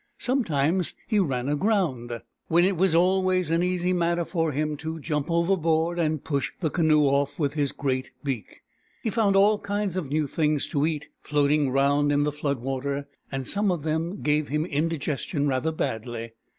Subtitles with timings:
[0.17, 2.07] Sometimes he ran aground.
[2.07, 5.29] 90 BOORAN, THE PELICAN when it was always an easy matter for him to jump
[5.29, 8.63] overboard and push the canoe off with his great beak.
[9.03, 13.07] He found all kinds of new things to eat, floating round in the flood water;
[13.31, 16.33] and some of them gave him indigestion rather badly.